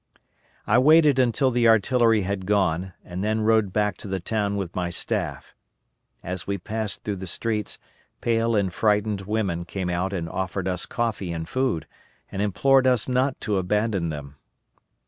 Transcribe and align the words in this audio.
I 0.65 0.79
waited 0.79 1.19
until 1.19 1.51
the 1.51 1.67
artillery 1.67 2.23
had 2.23 2.47
gone 2.47 2.93
and 3.05 3.23
then 3.23 3.41
rode 3.41 3.71
back 3.71 3.97
to 3.97 4.07
the 4.07 4.19
town 4.19 4.55
with 4.55 4.75
my 4.75 4.89
staff. 4.89 5.53
As 6.23 6.47
we 6.47 6.57
passed 6.57 7.03
through 7.03 7.17
the 7.17 7.27
streets, 7.27 7.77
pale 8.19 8.55
and 8.55 8.73
frightened 8.73 9.21
women 9.21 9.63
came 9.63 9.91
out 9.91 10.11
and 10.11 10.27
offered 10.27 10.67
us 10.67 10.87
coffee 10.87 11.31
and 11.31 11.47
food, 11.47 11.85
and 12.31 12.41
implored 12.41 12.87
us 12.87 13.07
not 13.07 13.39
to 13.41 13.57
abandon 13.59 14.09
them. 14.09 14.37